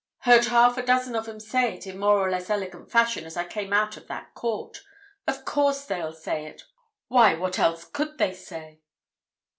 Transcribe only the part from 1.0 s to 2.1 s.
of 'em say it, in